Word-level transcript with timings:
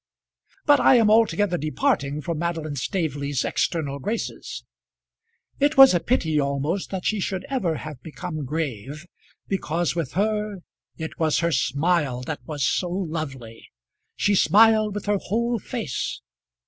But 0.65 0.79
I 0.79 0.95
am 0.95 1.11
altogether 1.11 1.59
departing 1.59 2.21
from 2.23 2.39
Madeline 2.39 2.75
Staveley's 2.75 3.45
external 3.45 3.99
graces. 3.99 4.63
It 5.59 5.77
was 5.77 5.93
a 5.93 5.99
pity 5.99 6.39
almost 6.41 6.89
that 6.89 7.05
she 7.05 7.19
should 7.19 7.45
ever 7.49 7.75
have 7.75 8.01
become 8.01 8.43
grave, 8.43 9.05
because 9.47 9.95
with 9.95 10.13
her 10.13 10.63
it 10.97 11.19
was 11.19 11.37
her 11.41 11.51
smile 11.51 12.21
that 12.23 12.39
was 12.47 12.67
so 12.67 12.89
lovely. 12.89 13.67
She 14.15 14.33
smiled 14.33 14.95
with 14.95 15.05
her 15.05 15.17
whole 15.19 15.59
face. 15.59 16.19